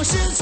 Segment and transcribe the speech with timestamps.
[0.00, 0.39] 我是。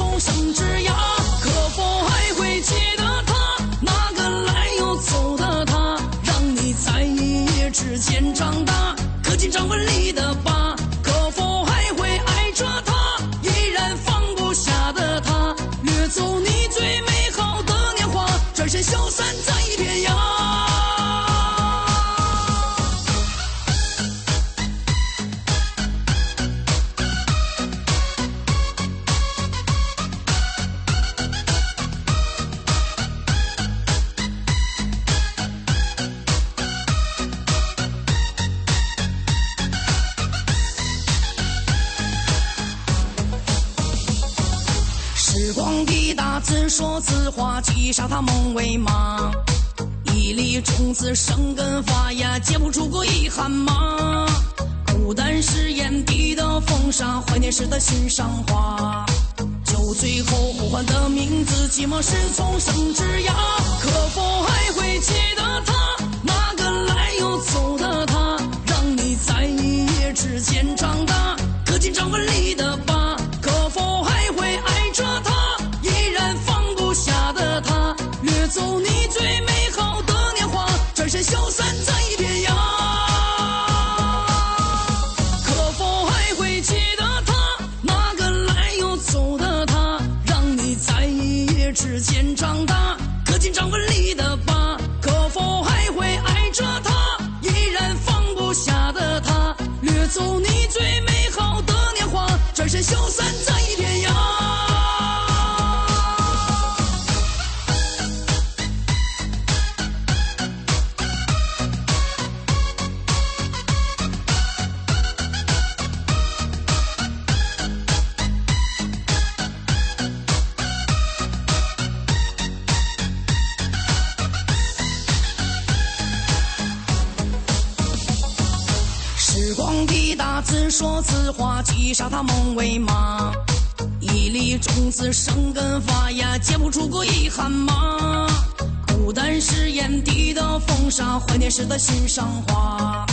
[141.26, 143.04] 怀念时的心上花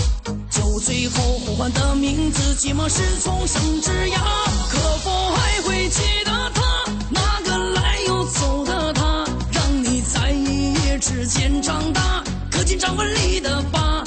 [0.49, 4.19] 酒醉后呼唤的名字寂寞是丛生枝桠
[4.69, 6.61] 可否还会记得他？
[7.09, 9.25] 那个来又走的他？
[9.51, 14.03] 让你在一夜之间长大刻进掌纹里的疤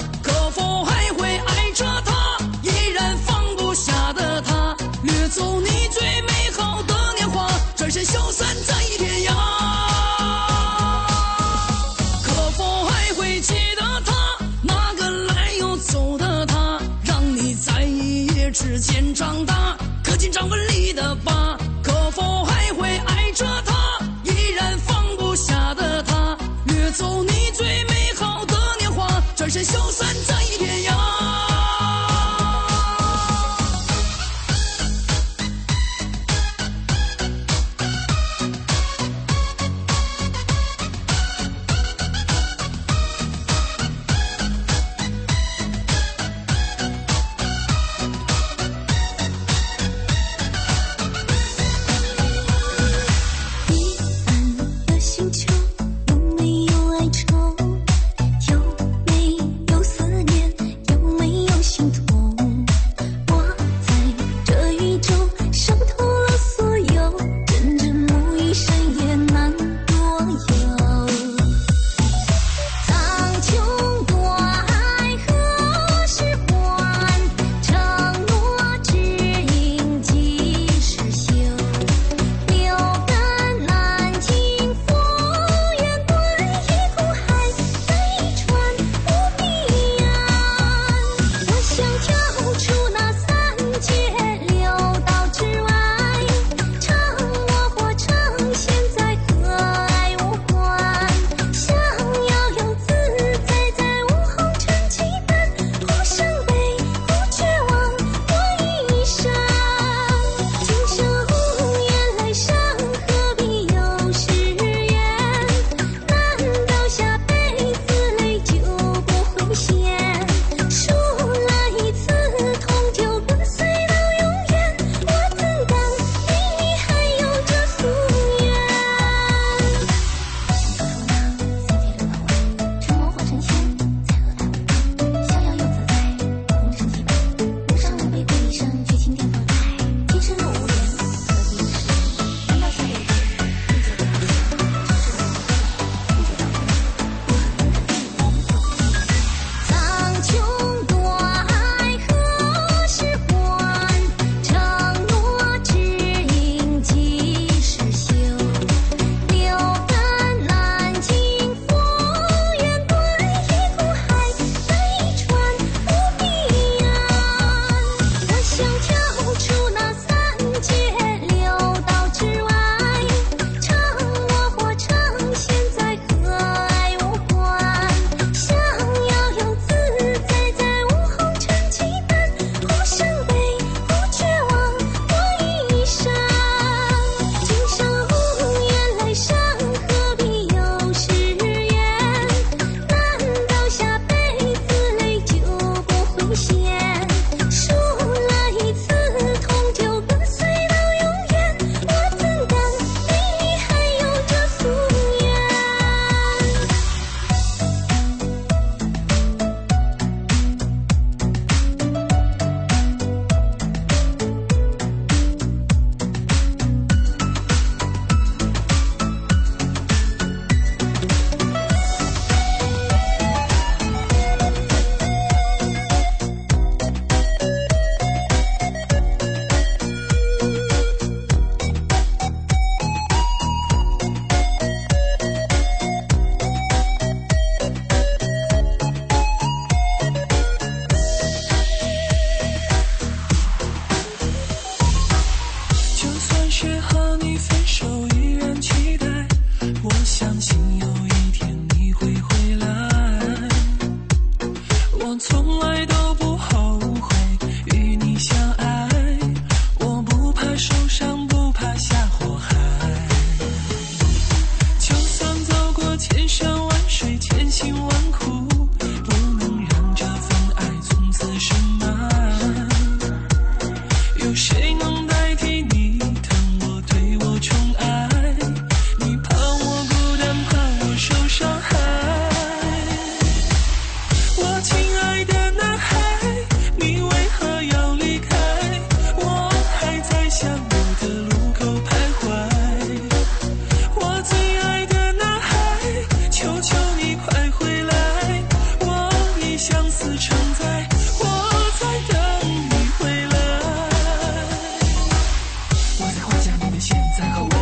[306.21, 307.58] 幻想你的现在和未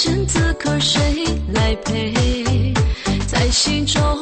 [0.00, 1.02] 身此刻谁
[1.52, 2.72] 来陪？
[3.26, 4.17] 在心中。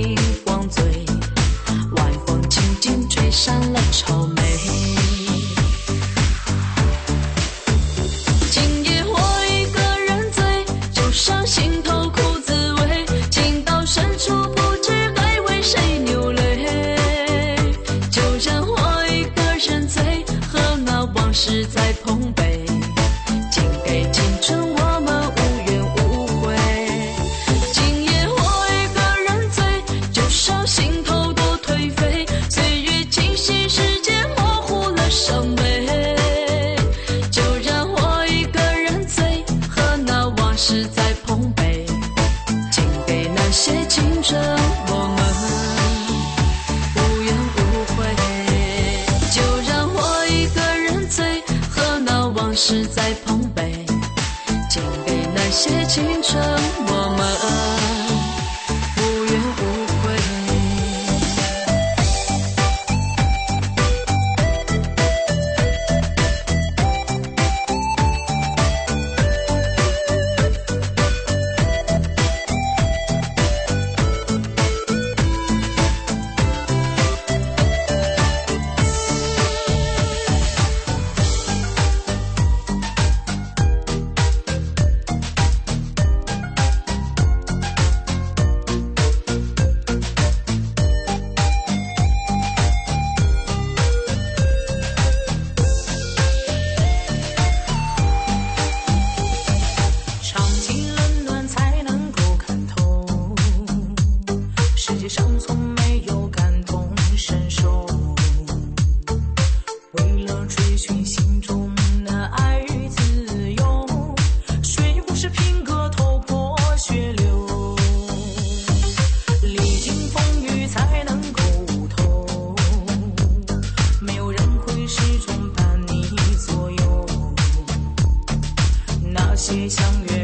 [0.00, 1.04] 星光醉，
[1.96, 5.17] 晚风轻轻吹散了愁眉。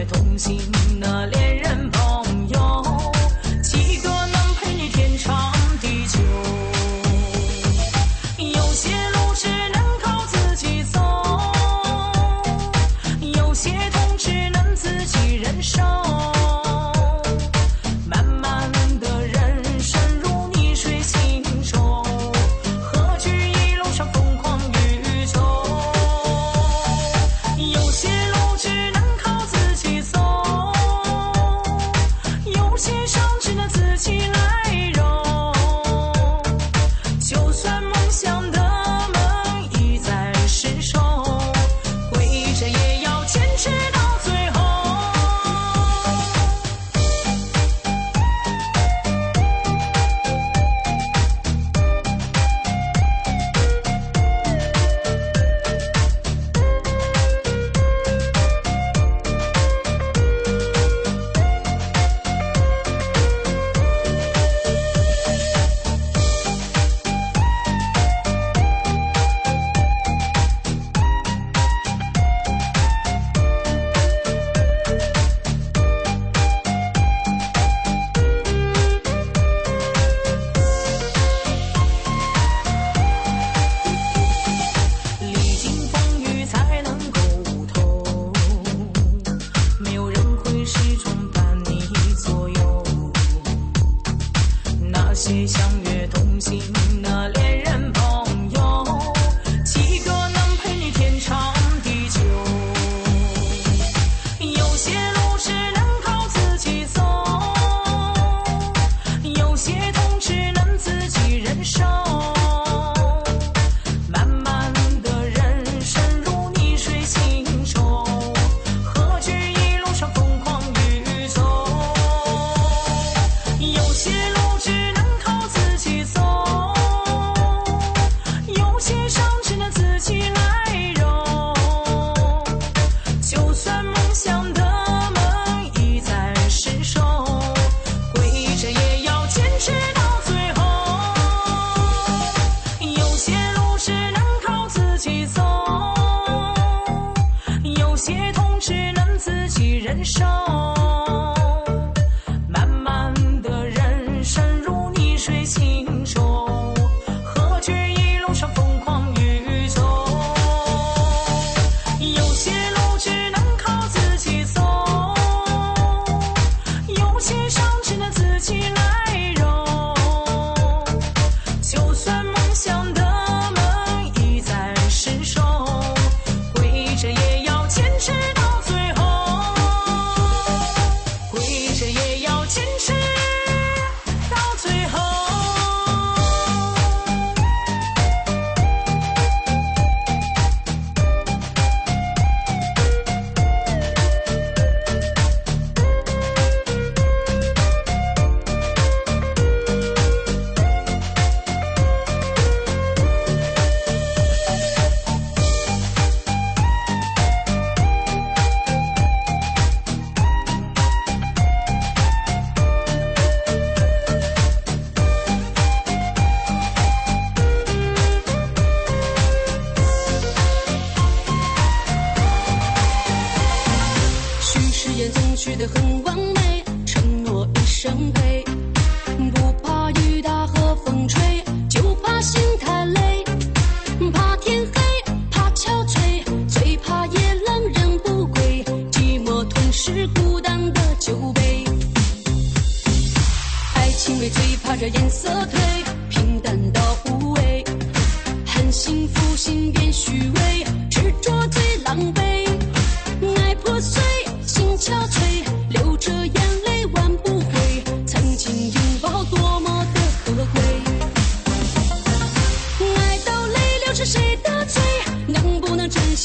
[0.04, 0.58] 同行
[1.00, 2.03] 的恋人。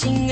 [0.01, 0.28] 心